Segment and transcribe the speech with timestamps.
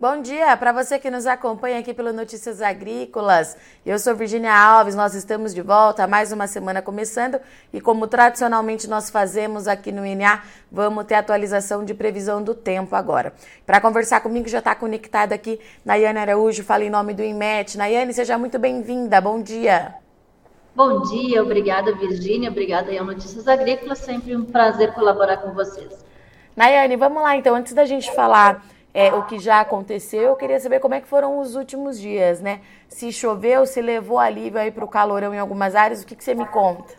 [0.00, 3.56] Bom dia para você que nos acompanha aqui pelo Notícias Agrícolas.
[3.84, 7.40] Eu sou Virginia Alves, nós estamos de volta, mais uma semana começando
[7.72, 10.40] e como tradicionalmente nós fazemos aqui no INA,
[10.70, 13.32] vamos ter atualização de previsão do tempo agora.
[13.66, 17.76] Para conversar comigo já está conectada aqui Nayane Araújo, fala em nome do IMET.
[17.76, 19.96] Nayane, seja muito bem-vinda, bom dia.
[20.76, 26.06] Bom dia, obrigada Virginia, obrigada aí ao Notícias Agrícolas, sempre um prazer colaborar com vocês.
[26.54, 28.64] Nayane, vamos lá então, antes da gente falar
[28.98, 30.22] é, o que já aconteceu.
[30.22, 32.62] Eu queria saber como é que foram os últimos dias, né?
[32.88, 36.24] Se choveu, se levou alívio aí para o calorão em algumas áreas, o que, que
[36.24, 36.94] você me conta?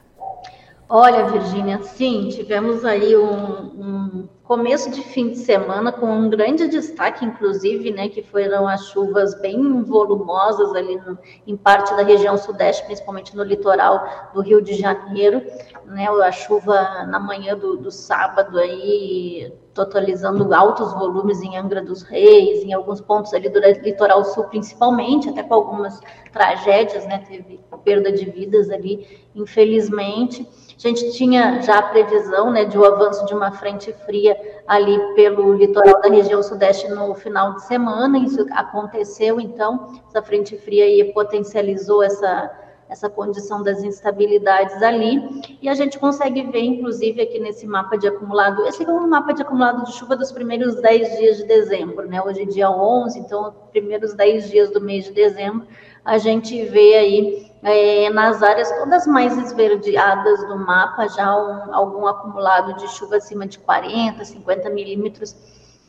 [0.87, 6.69] Olha, Virgínia, sim, tivemos aí um, um, começo de fim de semana com um grande
[6.69, 12.37] destaque, inclusive, né, que foram as chuvas bem volumosas ali no, em parte da região
[12.37, 15.43] sudeste, principalmente no litoral do Rio de Janeiro,
[15.85, 19.53] né, a chuva na manhã do, do sábado aí
[19.85, 25.29] totalizando altos volumes em Angra dos Reis, em alguns pontos ali do litoral sul, principalmente,
[25.29, 26.01] até com algumas
[26.33, 27.23] tragédias, né?
[27.25, 30.45] Teve perda de vidas ali, infelizmente.
[30.77, 34.35] A gente tinha já a previsão, né, de o um avanço de uma frente fria
[34.67, 38.17] ali pelo litoral da região sudeste no final de semana.
[38.17, 42.51] Isso aconteceu, então, essa frente fria aí potencializou essa
[42.89, 45.21] essa condição das instabilidades ali,
[45.61, 49.31] e a gente consegue ver, inclusive, aqui nesse mapa de acumulado, esse é um mapa
[49.31, 52.21] de acumulado de chuva dos primeiros 10 dias de dezembro, né?
[52.21, 55.67] Hoje é dia 11, então, primeiros 10 dias do mês de dezembro,
[56.03, 62.07] a gente vê aí é, nas áreas todas mais esverdeadas do mapa já um, algum
[62.07, 65.35] acumulado de chuva acima de 40, 50 milímetros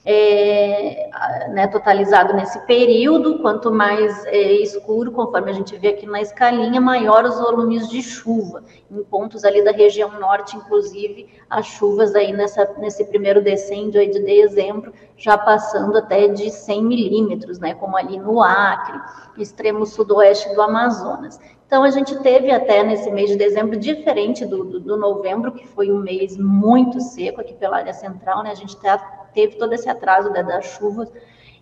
[0.05, 1.11] é,
[1.51, 3.39] né, totalizado nesse período.
[3.41, 8.03] Quanto mais é, escuro, conforme a gente vê aqui na escalinha, maior os volumes de
[8.03, 8.63] chuva.
[8.91, 14.21] Em pontos ali da região norte, inclusive, as chuvas aí nessa, nesse primeiro decêndio de
[14.21, 18.99] dezembro, já passando até de 100 milímetros, né, como ali no Acre,
[19.37, 21.39] extremo sudoeste do Amazonas.
[21.71, 25.65] Então, a gente teve até nesse mês de dezembro, diferente do, do, do novembro, que
[25.69, 28.51] foi um mês muito seco aqui pela área central, né?
[28.51, 28.99] A gente tá,
[29.33, 31.09] teve todo esse atraso né, das chuvas.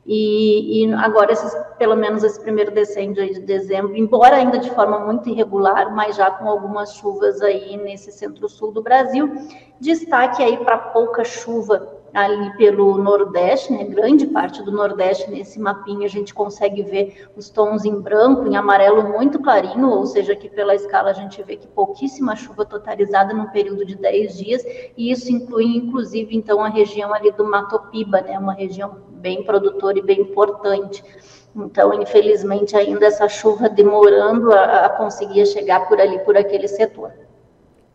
[0.07, 4.99] E, e, agora, esses, pelo menos esse primeiro decêndio de dezembro, embora ainda de forma
[4.99, 9.31] muito irregular, mas já com algumas chuvas aí nesse centro-sul do Brasil.
[9.79, 16.07] Destaque aí para pouca chuva ali pelo Nordeste, né, grande parte do Nordeste, nesse mapinha
[16.07, 20.49] a gente consegue ver os tons em branco, em amarelo muito clarinho, ou seja, aqui
[20.49, 24.65] pela escala a gente vê que pouquíssima chuva totalizada num período de 10 dias,
[24.97, 29.43] e isso inclui inclusive então a região ali do Mato Piba, né, uma região bem
[29.43, 31.05] produtora e bem importante.
[31.55, 37.13] Então, infelizmente, ainda essa chuva demorando a, a conseguir chegar por ali, por aquele setor.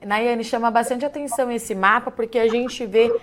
[0.05, 3.13] Nayane, chama bastante atenção esse mapa, porque a gente vê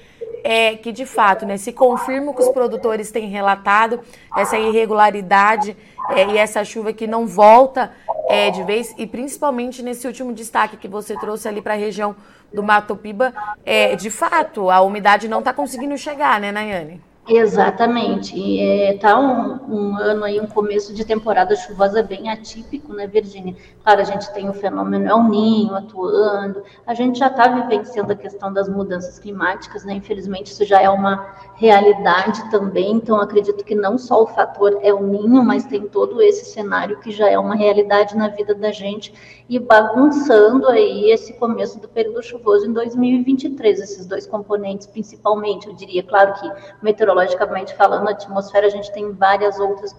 [0.45, 4.01] é que, de fato, né, se confirma o que os produtores têm relatado,
[4.37, 5.77] essa irregularidade
[6.11, 7.93] é, e essa chuva que não volta
[8.28, 12.15] é, de vez, e principalmente nesse último destaque que você trouxe ali para a região
[12.53, 13.33] do Mato Piba,
[13.65, 17.00] é, de fato, a umidade não está conseguindo chegar, né, Nayane?
[17.33, 18.37] Exatamente.
[18.37, 23.55] Está é, um, um, ano aí, um começo de temporada chuvosa bem atípico, né, Virgínia?
[23.85, 28.17] Claro, a gente tem o fenômeno El Ninho atuando, a gente já está vivenciando a
[28.17, 29.93] questão das mudanças climáticas, né?
[29.93, 31.25] Infelizmente, isso já é uma
[31.55, 36.47] realidade também, então acredito que não só o fator El Ninho, mas tem todo esse
[36.47, 39.15] cenário que já é uma realidade na vida da gente
[39.49, 45.75] e bagunçando aí esse começo do período chuvoso em 2023, esses dois componentes principalmente, eu
[45.75, 46.51] diria, claro que
[46.83, 49.94] meteorologicamente meteorologicamente falando, a atmosfera, a gente tem várias outras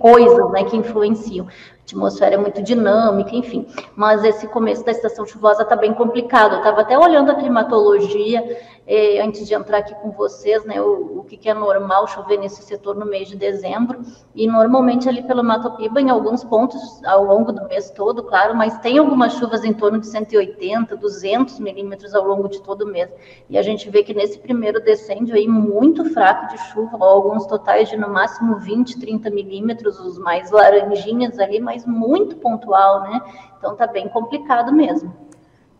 [0.00, 1.46] coisas né, que influenciam.
[1.46, 3.66] A atmosfera é muito dinâmica, enfim.
[3.96, 6.52] Mas esse começo da estação chuvosa está bem complicado.
[6.52, 8.42] Eu estava até olhando a climatologia
[8.86, 12.38] é, antes de entrar aqui com vocês, né, o, o que, que, é normal chover
[12.38, 14.00] nesse setor no mês de dezembro,
[14.34, 18.54] e normalmente ali pelo Mato Piba, em alguns pontos ao longo do mês todo, claro,
[18.54, 22.86] mas tem algumas chuvas em torno de 180, 200 milímetros ao longo de todo o
[22.86, 23.10] mês,
[23.48, 27.88] e a gente vê que nesse primeiro decêndio aí, muito fraco de chuva, alguns totais
[27.88, 33.20] de no máximo 20, 30 milímetros, os mais laranjinhas ali, mas muito pontual, né,
[33.58, 35.24] então tá bem complicado mesmo.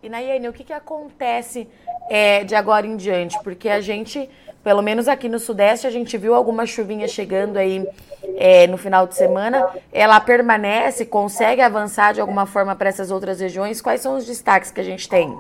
[0.05, 1.67] E Nayane, o que, que acontece
[2.11, 3.43] é, de agora em diante?
[3.43, 4.29] Porque a gente,
[4.63, 7.89] pelo menos aqui no Sudeste, a gente viu alguma chuvinha chegando aí
[8.37, 9.67] é, no final de semana.
[9.91, 13.81] Ela permanece, consegue avançar de alguma forma para essas outras regiões?
[13.81, 15.35] Quais são os destaques que a gente tem?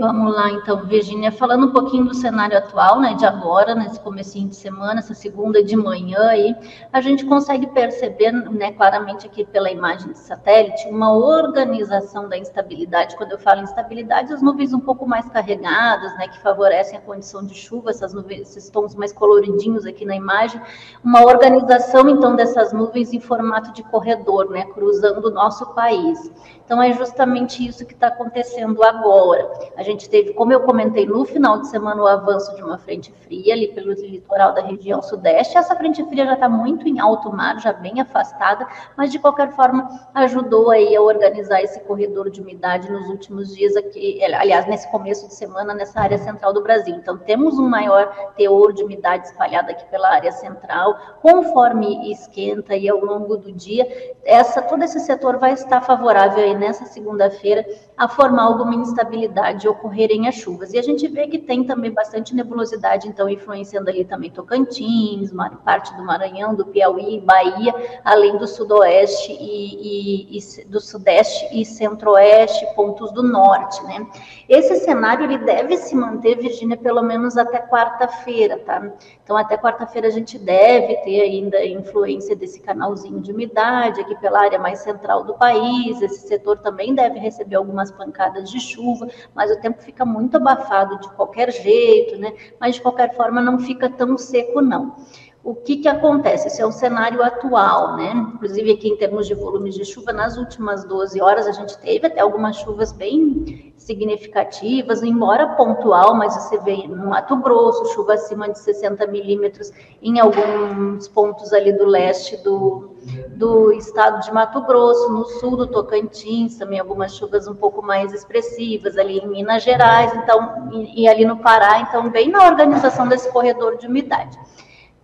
[0.00, 4.48] Vamos lá, então, Virginia, falando um pouquinho do cenário atual, né, de agora, nesse comecinho
[4.48, 6.56] de semana, essa segunda de manhã aí,
[6.92, 13.16] a gente consegue perceber, né, claramente aqui pela imagem de satélite, uma organização da instabilidade.
[13.16, 17.46] Quando eu falo instabilidade, as nuvens um pouco mais carregadas, né, que favorecem a condição
[17.46, 20.60] de chuva, essas nuvens, esses tons mais coloridinhos aqui na imagem,
[21.02, 26.30] uma organização, então, dessas nuvens em formato de corredor, né, cruzando o nosso país.
[26.64, 29.48] Então, é justamente isso que está acontecendo agora.
[29.76, 33.12] A gente teve, como eu comentei no final de semana, o avanço de uma frente
[33.22, 35.58] fria ali pelo litoral da região sudeste.
[35.58, 39.52] Essa frente fria já está muito em alto mar, já bem afastada, mas de qualquer
[39.52, 44.90] forma ajudou aí a organizar esse corredor de umidade nos últimos dias aqui, aliás, nesse
[44.90, 46.94] começo de semana, nessa área central do Brasil.
[46.94, 50.96] Então, temos um maior teor de umidade espalhado aqui pela área central.
[51.20, 53.86] Conforme esquenta aí ao longo do dia,
[54.24, 60.28] essa, todo esse setor vai estar favorável aí nessa segunda-feira a formar alguma instabilidade, ocorrerem
[60.28, 60.72] as chuvas.
[60.72, 65.30] E a gente vê que tem também bastante nebulosidade, então influenciando ali também Tocantins,
[65.64, 67.74] parte do Maranhão, do Piauí, Bahia,
[68.04, 74.06] além do sudoeste e, e, e do sudeste e centro-oeste, pontos do norte, né?
[74.48, 78.92] Esse cenário ele deve se manter, Virgínia, pelo menos até quarta-feira, tá?
[79.22, 84.40] Então até quarta-feira a gente deve ter ainda influência desse canalzinho de umidade aqui pela
[84.40, 86.00] área mais central do país.
[86.00, 90.98] Esse setor também deve receber algumas pancadas de chuva, mas o tempo fica muito abafado
[91.00, 92.32] de qualquer jeito, né?
[92.60, 94.96] Mas de qualquer forma não fica tão seco, não.
[95.46, 96.48] O que, que acontece?
[96.48, 98.12] Esse é o cenário atual, né?
[98.34, 102.04] Inclusive, aqui em termos de volumes de chuva, nas últimas 12 horas a gente teve
[102.04, 108.48] até algumas chuvas bem significativas, embora pontual, mas você vê no Mato Grosso, chuva acima
[108.48, 109.70] de 60 milímetros,
[110.02, 112.96] em alguns pontos ali do leste do,
[113.36, 118.12] do estado de Mato Grosso, no sul do Tocantins, também algumas chuvas um pouco mais
[118.12, 123.06] expressivas, ali em Minas Gerais, então, e, e ali no Pará, então, bem na organização
[123.06, 124.36] desse corredor de umidade.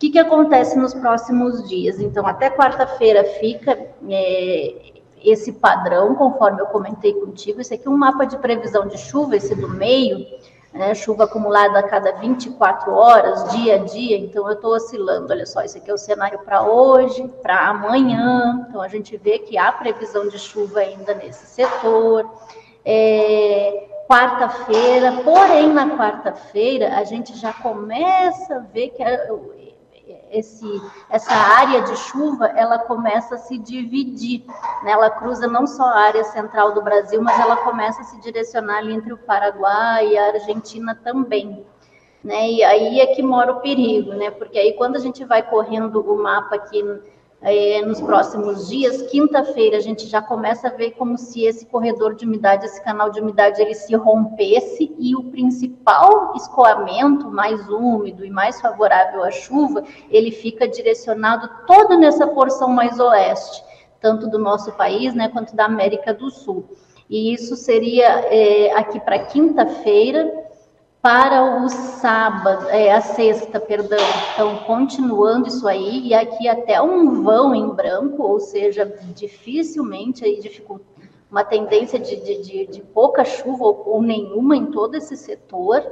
[0.03, 2.01] Que, que acontece nos próximos dias?
[2.01, 3.79] Então, até quarta-feira fica
[4.11, 4.75] é,
[5.23, 7.61] esse padrão, conforme eu comentei contigo.
[7.61, 10.27] Esse aqui é um mapa de previsão de chuva, esse do meio,
[10.73, 15.33] né, chuva acumulada a cada 24 horas, dia a dia, então eu estou oscilando.
[15.33, 18.67] Olha só, esse aqui é o cenário para hoje, para amanhã.
[18.69, 22.29] Então a gente vê que há previsão de chuva ainda nesse setor.
[22.85, 29.01] É, quarta-feira, porém na quarta-feira a gente já começa a ver que
[30.33, 30.67] esse,
[31.11, 34.45] essa área de chuva ela começa a se dividir.
[34.83, 34.93] Né?
[34.93, 38.79] Ela cruza não só a área central do Brasil, mas ela começa a se direcionar
[38.79, 41.65] ali entre o Paraguai e a Argentina também.
[42.25, 42.51] Né?
[42.51, 44.31] E aí é que mora o perigo, né?
[44.31, 46.83] Porque aí quando a gente vai correndo o mapa aqui
[47.43, 49.03] é, nos próximos dias.
[49.11, 53.11] Quinta-feira a gente já começa a ver como se esse corredor de umidade, esse canal
[53.11, 59.31] de umidade, ele se rompesse e o principal escoamento mais úmido e mais favorável à
[59.31, 63.63] chuva, ele fica direcionado todo nessa porção mais oeste,
[64.01, 66.65] tanto do nosso país, né, quanto da América do Sul.
[67.11, 70.42] E isso seria é, aqui para quinta-feira,
[71.03, 73.99] para o sábado, é, a sexta, perdão.
[74.33, 80.41] Então, continuando isso aí, e aqui até um vão em branco, ou seja, dificilmente aí
[80.41, 80.92] dificulta
[81.33, 85.83] uma tendência de, de, de, de pouca chuva ou, ou, nenhuma em todo esse setor,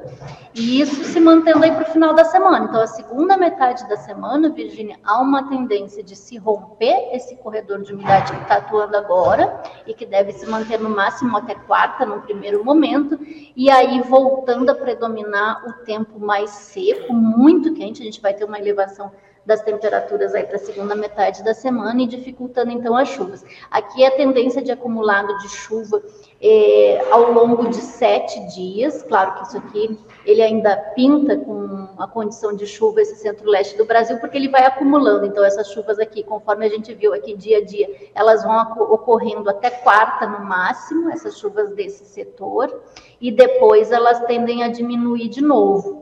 [0.54, 2.66] e isso se mantendo aí para o final da semana.
[2.66, 7.80] Então, a segunda metade da semana, Virgínia, há uma tendência de se romper esse corredor
[7.80, 12.04] de umidade que está atuando agora, e que deve se manter no máximo até quarta,
[12.04, 13.18] no primeiro momento,
[13.56, 18.44] e aí voltando a predominar o tempo mais seco, muito quente, a gente vai ter
[18.44, 19.10] uma elevação
[19.50, 23.44] das temperaturas aí para a segunda metade da semana e dificultando então as chuvas.
[23.68, 26.00] Aqui é a tendência de acumulado de chuva
[26.40, 29.02] é, ao longo de sete dias.
[29.02, 33.84] Claro que isso aqui ele ainda pinta com a condição de chuva esse centro-leste do
[33.84, 35.26] Brasil, porque ele vai acumulando.
[35.26, 39.50] Então essas chuvas aqui, conforme a gente viu aqui dia a dia, elas vão ocorrendo
[39.50, 42.72] até quarta no máximo, essas chuvas desse setor,
[43.20, 45.99] e depois elas tendem a diminuir de novo.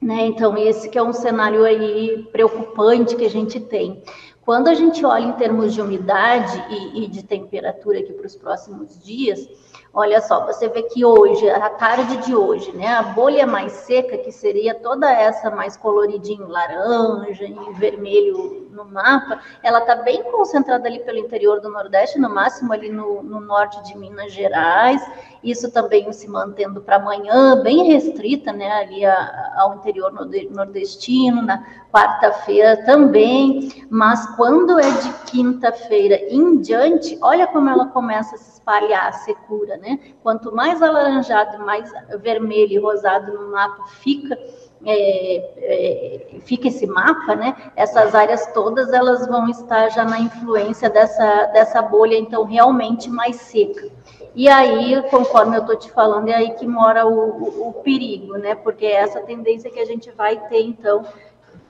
[0.00, 0.26] Né?
[0.26, 4.02] Então, esse que é um cenário aí preocupante que a gente tem.
[4.42, 8.34] Quando a gente olha em termos de umidade e, e de temperatura aqui para os
[8.34, 9.46] próximos dias,
[9.92, 14.16] olha só, você vê que hoje, a tarde de hoje, né, a bolha mais seca,
[14.16, 20.86] que seria toda essa mais coloridinho laranja e vermelho no mapa, ela está bem concentrada
[20.88, 25.02] ali pelo interior do Nordeste, no máximo ali no, no norte de Minas Gerais,
[25.42, 31.64] isso também se mantendo para amanhã, bem restrita, né, ali a, ao interior nordestino, na
[31.92, 38.50] quarta-feira também, mas quando é de quinta-feira em diante, olha como ela começa a se
[38.52, 39.98] espalhar a secura, né?
[40.22, 44.38] Quanto mais alaranjado, mais vermelho e rosado no mapa fica,
[44.86, 47.54] é, é, fica esse mapa, né?
[47.76, 53.36] Essas áreas todas elas vão estar já na influência dessa, dessa bolha, então realmente mais
[53.36, 53.88] seca.
[54.34, 58.38] E aí, conforme eu estou te falando, é aí que mora o, o, o perigo,
[58.38, 58.54] né?
[58.54, 61.04] Porque é essa tendência que a gente vai ter, então,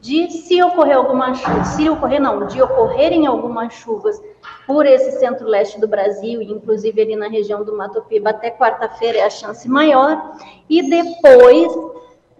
[0.00, 4.20] de se ocorrer alguma chuva, se ocorrer não, de ocorrerem algumas chuvas
[4.66, 9.24] por esse centro-leste do Brasil, inclusive ali na região do Mato Piba, até quarta-feira é
[9.24, 10.36] a chance maior,
[10.68, 11.72] e depois,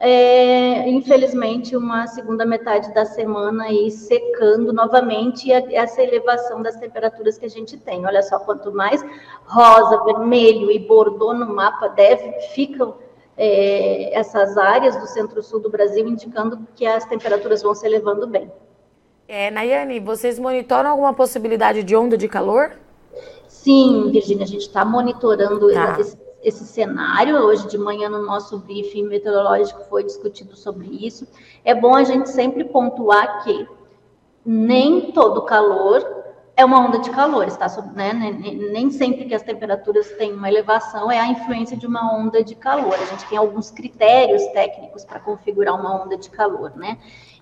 [0.02, 7.44] é, infelizmente, uma segunda metade da semana aí secando novamente essa elevação das temperaturas que
[7.44, 8.06] a gente tem.
[8.06, 9.04] Olha só, quanto mais
[9.44, 12.94] rosa, vermelho e bordô no mapa deve, ficam
[13.36, 18.50] é, essas áreas do centro-sul do Brasil, indicando que as temperaturas vão se elevando bem.
[19.28, 22.72] É, Nayane, vocês monitoram alguma possibilidade de onda de calor?
[23.46, 26.00] Sim, Virginia, a gente está monitorando tá.
[26.00, 27.36] esse, esse, cenário.
[27.36, 31.26] Hoje de manhã, no nosso briefing meteorológico, foi discutido sobre isso.
[31.64, 33.68] É bom a gente sempre pontuar que
[34.44, 36.20] nem todo calor
[36.56, 38.12] é uma onda de calor, está né?
[38.72, 42.54] Nem sempre que as temperaturas têm uma elevação é a influência de uma onda de
[42.54, 42.94] calor.
[42.94, 46.98] A gente tem alguns critérios técnicos para configurar uma onda de calor, né?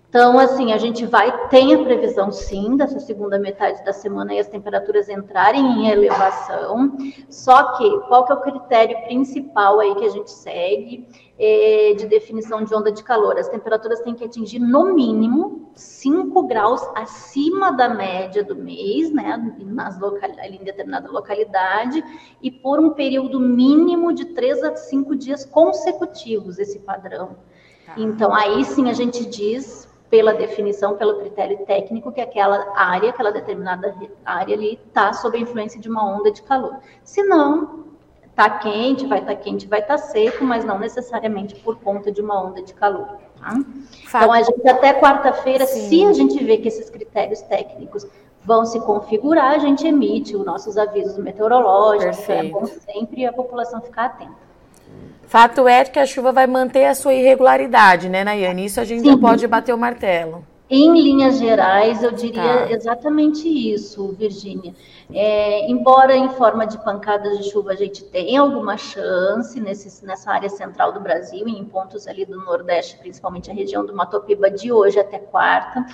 [0.09, 4.39] Então, assim, a gente vai, tem a previsão sim dessa segunda metade da semana e
[4.39, 6.97] as temperaturas entrarem em elevação.
[7.29, 11.07] Só que, qual que é o critério principal aí que a gente segue
[11.39, 13.37] é, de definição de onda de calor?
[13.39, 19.37] As temperaturas têm que atingir, no mínimo, 5 graus acima da média do mês, né,
[19.59, 22.03] nas local, ali em determinada localidade,
[22.43, 27.37] e por um período mínimo de 3 a 5 dias consecutivos, esse padrão.
[27.85, 27.93] Tá.
[27.99, 33.31] Então, aí sim a gente diz pela definição, pelo critério técnico, que aquela área, aquela
[33.31, 36.79] determinada área ali está sob a influência de uma onda de calor.
[37.05, 37.85] Se não,
[38.29, 42.11] está quente, vai estar tá quente, vai estar tá seco, mas não necessariamente por conta
[42.11, 43.19] de uma onda de calor.
[43.39, 43.55] Tá?
[44.07, 48.07] Então, a gente até quarta-feira, se a gente vê que esses critérios técnicos
[48.45, 52.47] vão se configurar, a gente emite os nossos avisos meteorológicos, Perfeito.
[52.47, 54.48] é bom sempre a população ficar atenta.
[55.29, 58.65] Fato é que a chuva vai manter a sua irregularidade, né, Nayane?
[58.65, 59.19] Isso a gente Sim.
[59.19, 60.43] pode bater o martelo.
[60.71, 62.71] Em linhas gerais, eu diria tá.
[62.71, 64.75] exatamente isso, Virgínia.
[65.13, 70.31] É, embora em forma de pancadas de chuva a gente tenha alguma chance nesse, nessa
[70.31, 74.73] área central do Brasil, em pontos ali do Nordeste, principalmente a região do Matopiba, de
[74.73, 75.85] hoje até quarta,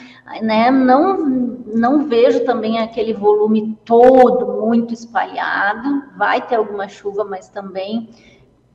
[0.42, 6.04] né, não, não vejo também aquele volume todo muito espalhado.
[6.16, 8.10] Vai ter alguma chuva, mas também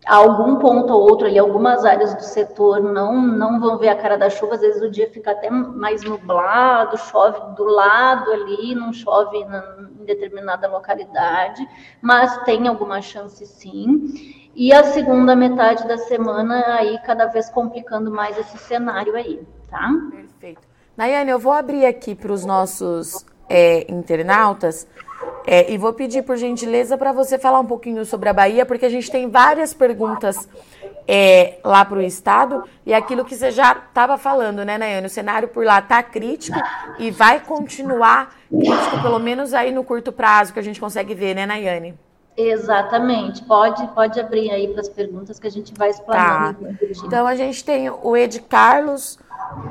[0.06, 4.18] algum ponto ou outro ali, algumas áreas do setor não, não vão ver a cara
[4.18, 8.94] da chuva, às vezes o dia fica até mais nublado, chove do lado ali, não
[8.94, 11.68] chove em determinada localidade,
[12.02, 14.50] mas tem alguma chance sim.
[14.56, 19.90] E a segunda metade da semana aí cada vez complicando mais esse cenário aí, tá?
[20.12, 20.62] Perfeito.
[20.98, 24.88] Nayane, eu vou abrir aqui para os nossos é, internautas
[25.46, 28.86] é, e vou pedir, por gentileza, para você falar um pouquinho sobre a Bahia, porque
[28.86, 30.48] a gente tem várias perguntas
[31.08, 35.08] é, lá para o Estado e aquilo que você já estava falando, né, Nayane?
[35.08, 36.60] O cenário por lá está crítico
[37.00, 41.36] e vai continuar crítico, pelo menos aí no curto prazo, que a gente consegue ver,
[41.36, 41.96] né, Nayane?
[42.38, 43.44] Exatamente.
[43.44, 46.54] Pode, pode abrir aí para as perguntas que a gente vai explanar.
[46.54, 46.70] Tá.
[47.04, 49.20] Então, a gente tem o Ed Carlos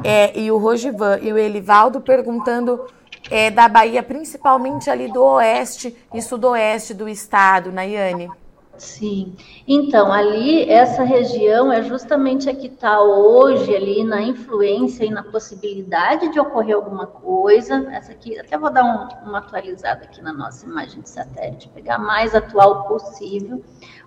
[0.05, 2.85] é, e o Rogivan e o Elivaldo perguntando
[3.31, 8.31] é, da Bahia, principalmente ali do oeste e sudoeste do estado, Nayane?
[8.79, 9.35] Sim.
[9.67, 15.23] Então, ali, essa região é justamente a que está hoje ali na influência e na
[15.23, 17.89] possibilidade de ocorrer alguma coisa.
[17.91, 21.97] Essa aqui, até vou dar um, uma atualizada aqui na nossa imagem de satélite, pegar
[21.97, 23.63] a mais atual possível.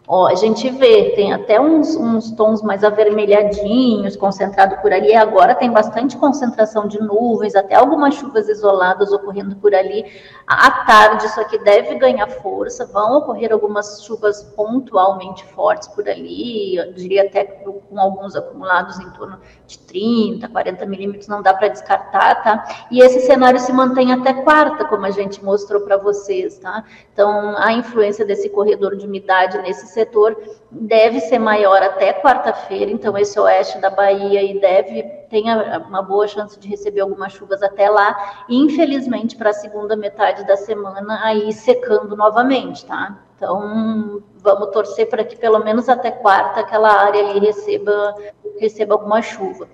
[0.08, 5.16] Ó, a gente vê, tem até uns, uns tons mais avermelhadinhos, concentrado por ali.
[5.16, 10.04] Agora tem bastante concentração de nuvens, até algumas chuvas isoladas ocorrendo por ali.
[10.46, 16.76] À tarde, isso aqui deve ganhar força, vão ocorrer algumas chuvas pontualmente fortes por ali,
[16.76, 21.70] eu diria até com alguns acumulados em torno de 30, 40 milímetros, não dá para
[21.70, 22.86] descartar, tá?
[22.92, 26.84] E esse cenário se mantém até quarta, como a gente mostrou para vocês, tá?
[27.14, 30.36] Então, a influência desse corredor de umidade nesse cenário setor
[30.70, 35.46] deve ser maior até quarta-feira, então esse oeste da Bahia e deve tem
[35.88, 38.44] uma boa chance de receber algumas chuvas até lá.
[38.50, 43.18] Infelizmente, para a segunda metade da semana, aí secando novamente, tá?
[43.38, 48.16] Então, vamos torcer para que pelo menos até quarta aquela área ali receba,
[48.60, 49.68] receba alguma chuva.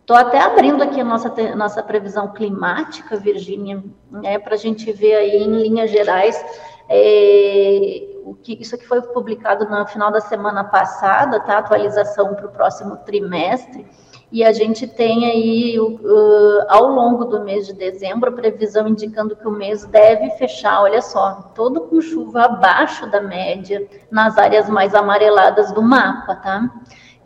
[0.00, 5.14] Estou até abrindo aqui a nossa, nossa previsão climática, Virgínia, né, para a gente ver
[5.14, 6.44] aí em linhas gerais
[6.88, 11.58] é, o que isso aqui foi publicado no final da semana passada, tá?
[11.58, 13.86] Atualização para o próximo trimestre.
[14.32, 19.36] E a gente tem aí, uh, ao longo do mês de dezembro, a previsão indicando
[19.36, 24.70] que o mês deve fechar, olha só, todo com chuva abaixo da média nas áreas
[24.70, 26.70] mais amareladas do mapa, tá?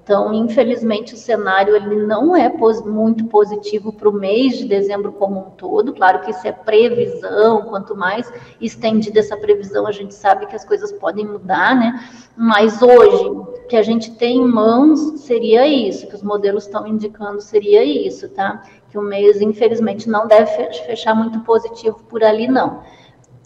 [0.07, 2.49] Então, infelizmente, o cenário ele não é
[2.85, 5.93] muito positivo para o mês de dezembro como um todo.
[5.93, 10.65] Claro que isso é previsão, quanto mais estendida essa previsão, a gente sabe que as
[10.65, 12.09] coisas podem mudar, né?
[12.37, 16.87] Mas hoje, o que a gente tem em mãos seria isso, que os modelos estão
[16.87, 18.63] indicando seria isso, tá?
[18.89, 22.81] Que o mês, infelizmente, não deve fechar muito positivo por ali, não.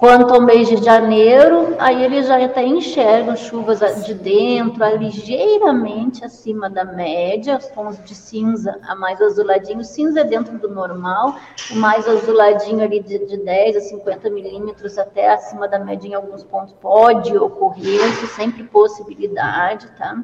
[0.01, 6.71] Quanto ao mês de janeiro, aí ele já até enxerga chuvas de dentro, ligeiramente acima
[6.71, 9.85] da média, os tons de cinza a mais azuladinho.
[9.85, 11.35] Cinza é dentro do normal,
[11.71, 16.15] o mais azuladinho ali de, de 10 a 50 milímetros até acima da média em
[16.15, 20.19] alguns pontos pode ocorrer, isso sempre possibilidade, tá?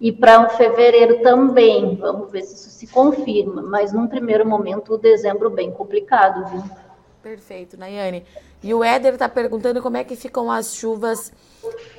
[0.00, 4.94] E para o fevereiro também, vamos ver se isso se confirma, mas num primeiro momento
[4.94, 6.87] o dezembro bem complicado, viu?
[7.22, 8.24] Perfeito, Nayane.
[8.62, 11.32] E o Éder está perguntando como é que ficam as chuvas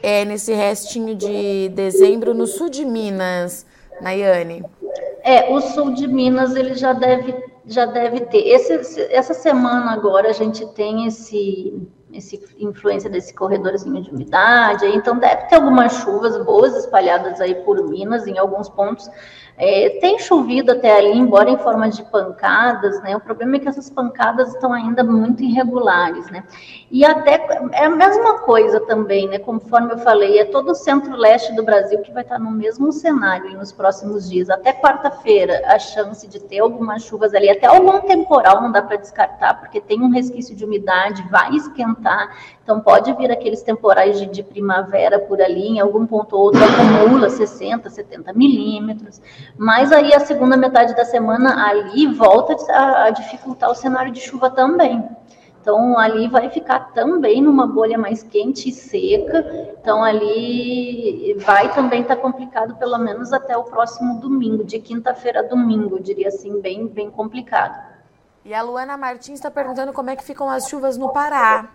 [0.02, 3.66] é, nesse restinho de dezembro no sul de Minas,
[4.02, 4.64] Nayane.
[5.22, 7.36] É, o sul de Minas ele já deve,
[7.66, 8.48] já deve ter.
[8.48, 15.20] Esse, essa semana agora a gente tem esse, esse influência desse corredorzinho de umidade, então
[15.20, 19.10] deve ter algumas chuvas boas espalhadas aí por Minas em alguns pontos.
[19.62, 23.18] É, tem chovido até ali, embora em forma de pancadas, né?
[23.18, 26.46] O problema é que essas pancadas estão ainda muito irregulares, né?
[26.90, 29.38] E até é a mesma coisa também, né?
[29.38, 33.52] Conforme eu falei, é todo o centro-leste do Brasil que vai estar no mesmo cenário
[33.58, 34.50] nos próximos dias.
[34.50, 38.96] Até quarta-feira, a chance de ter algumas chuvas ali, até algum temporal não dá para
[38.96, 42.34] descartar, porque tem um resquício de umidade, vai esquentar.
[42.64, 46.62] Então pode vir aqueles temporais de, de primavera por ali, em algum ponto ou outro
[46.64, 49.20] acumula 60, 70 milímetros.
[49.58, 54.20] Mas aí a segunda metade da semana ali volta a, a dificultar o cenário de
[54.20, 55.08] chuva também.
[55.62, 59.46] Então, ali vai ficar também numa bolha mais quente e seca.
[59.80, 65.42] Então, ali vai também estar tá complicado, pelo menos até o próximo domingo, de quinta-feira
[65.42, 67.78] a domingo, diria assim, bem, bem complicado.
[68.46, 71.70] E a Luana Martins está perguntando como é que ficam as chuvas no Pará.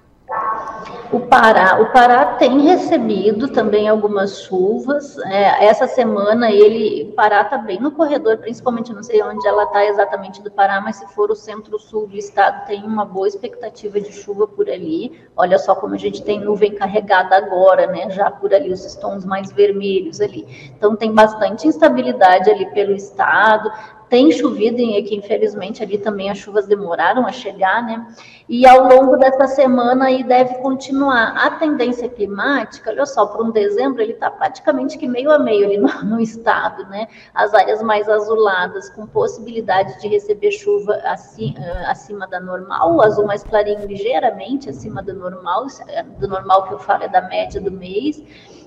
[1.12, 5.16] O Pará, o Pará tem recebido também algumas chuvas.
[5.18, 9.62] É, essa semana ele, o Pará está bem no corredor, principalmente não sei onde ela
[9.62, 14.01] está exatamente do Pará, mas se for o centro-sul do estado tem uma boa expectativa
[14.01, 15.12] de chuva por ali.
[15.37, 18.11] Olha só como a gente tem nuvem carregada agora, né?
[18.11, 20.73] Já por ali os tons mais vermelhos ali.
[20.77, 23.70] Então tem bastante instabilidade ali pelo estado
[24.09, 28.07] tem chovido e que infelizmente ali também as chuvas demoraram a chegar, né?
[28.49, 31.35] E ao longo dessa semana aí deve continuar.
[31.37, 35.67] A tendência climática, olha só, para um dezembro ele está praticamente que meio a meio
[35.67, 37.09] ali no, no, estado, né?
[37.35, 43.03] As áreas mais azuladas com possibilidade de receber chuva acima, eh, acima da normal, o
[43.03, 47.23] azul mais clarinho ligeiramente acima do normal, é, do normal que eu falo é da
[47.23, 48.23] média do mês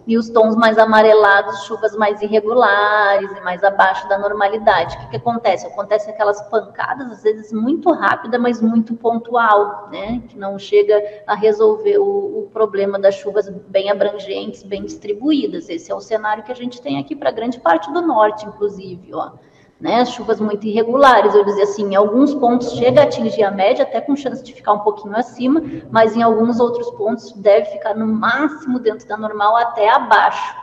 [0.07, 4.95] e os tons mais amarelados, chuvas mais irregulares e mais abaixo da normalidade.
[4.95, 5.67] O que, que acontece?
[5.67, 10.23] Acontece aquelas pancadas, às vezes muito rápida, mas muito pontual, né?
[10.29, 15.67] Que não chega a resolver o, o problema das chuvas bem abrangentes, bem distribuídas.
[15.67, 19.13] Esse é o cenário que a gente tem aqui para grande parte do norte, inclusive,
[19.13, 19.31] ó
[19.79, 20.03] né?
[20.05, 24.01] Chuvas muito irregulares, eu dizia assim, em alguns pontos chega a atingir a média, até
[24.01, 25.61] com chance de ficar um pouquinho acima,
[25.91, 30.55] mas em alguns outros pontos deve ficar no máximo dentro da normal até abaixo.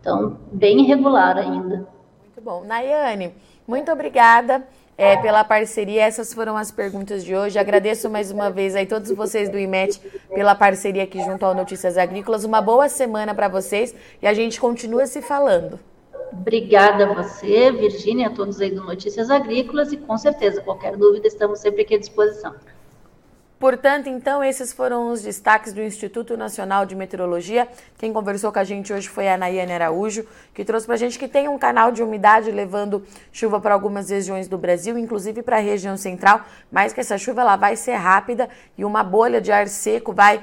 [0.00, 1.86] Então, bem irregular ainda.
[2.20, 2.64] Muito bom.
[2.64, 3.34] Nayane,
[3.66, 4.62] muito obrigada.
[4.98, 6.02] É, pela parceria.
[6.02, 7.58] Essas foram as perguntas de hoje.
[7.58, 9.98] Agradeço mais uma vez aí todos vocês do IMET
[10.28, 12.44] pela parceria aqui junto ao Notícias Agrícolas.
[12.44, 15.80] Uma boa semana para vocês e a gente continua se falando.
[16.32, 21.28] Obrigada a você, Virgínia, a todos aí do Notícias Agrícolas e com certeza, qualquer dúvida,
[21.28, 22.54] estamos sempre aqui à disposição.
[23.62, 27.68] Portanto, então, esses foram os destaques do Instituto Nacional de Meteorologia.
[27.96, 31.16] Quem conversou com a gente hoje foi a Nayane Araújo, que trouxe para a gente
[31.16, 35.58] que tem um canal de umidade levando chuva para algumas regiões do Brasil, inclusive para
[35.58, 39.52] a região central, mas que essa chuva ela vai ser rápida e uma bolha de
[39.52, 40.42] ar seco vai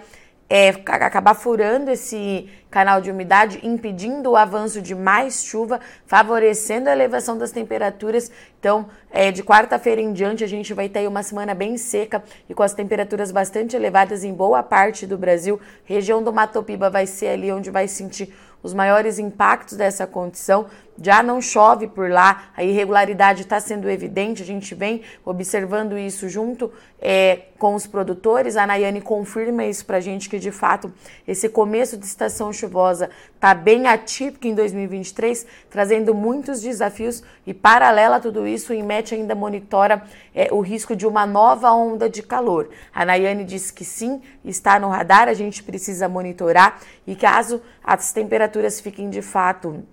[0.50, 6.92] é, acabar furando esse canal de umidade, impedindo o avanço de mais chuva, favorecendo a
[6.92, 8.32] elevação das temperaturas.
[8.60, 12.54] Então, é, de quarta-feira em diante, a gente vai ter uma semana bem seca e
[12.54, 15.60] com as temperaturas bastante elevadas em boa parte do Brasil.
[15.86, 20.66] Região do Mato Piba vai ser ali onde vai sentir os maiores impactos dessa condição.
[21.02, 26.28] Já não chove por lá, a irregularidade está sendo evidente, a gente vem observando isso
[26.28, 28.58] junto é, com os produtores.
[28.58, 30.92] A Nayane confirma isso para a gente, que de fato
[31.26, 38.18] esse começo de estação chuvosa está bem atípico em 2023, trazendo muitos desafios e, paralela
[38.18, 40.04] a tudo isso, o IMET ainda monitora
[40.36, 42.70] é, o risco de uma nova onda de calor.
[42.94, 48.12] A Nayane disse que sim, está no radar, a gente precisa monitorar e caso as
[48.12, 49.84] temperaturas fiquem de fato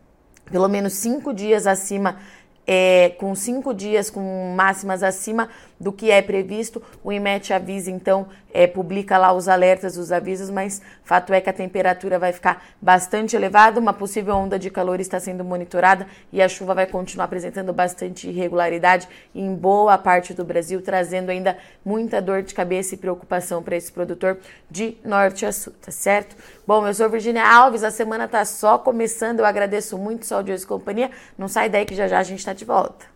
[0.51, 2.17] pelo menos cinco dias acima
[2.67, 6.83] é, com cinco dias com máximas acima do que é previsto.
[7.05, 11.51] O IMET avisa, então, é, publica lá os alertas, os avisos, mas fato é que
[11.51, 16.41] a temperatura vai ficar bastante elevada, uma possível onda de calor está sendo monitorada e
[16.41, 22.23] a chuva vai continuar apresentando bastante irregularidade em boa parte do Brasil, trazendo ainda muita
[22.23, 24.39] dor de cabeça e preocupação para esse produtor
[24.71, 26.35] de norte a sul, tá certo?
[26.67, 30.43] Bom, eu sou Virginia Alves, a semana está só começando, eu agradeço muito o Sol
[30.43, 33.16] de hoje companhia, não sai daí que já já a gente está de volta.